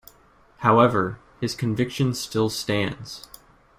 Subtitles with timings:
[0.57, 3.27] However, his conviction still stands.